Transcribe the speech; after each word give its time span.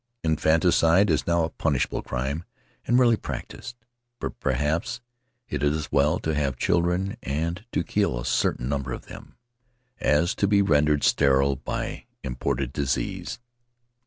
Infanticide 0.23 1.11
is 1.11 1.27
now 1.27 1.43
a 1.43 1.51
punishable 1.51 2.01
crime 2.01 2.43
and 2.87 2.97
rarely 2.97 3.15
prac 3.17 3.49
ticed, 3.49 3.75
but 4.19 4.39
perhaps 4.39 4.99
it 5.47 5.61
is 5.61 5.77
as 5.77 5.91
well 5.91 6.17
to 6.17 6.33
have 6.33 6.57
children 6.57 7.17
and 7.21 7.65
to 7.71 7.83
kill 7.83 8.19
a 8.19 8.25
certain 8.25 8.67
number 8.67 8.93
of 8.93 9.05
them, 9.05 9.35
as 9.99 10.33
to 10.33 10.47
be 10.47 10.59
rendered 10.63 11.03
sterile 11.03 11.55
by 11.55 12.05
imported 12.23 12.73
disease. 12.73 13.37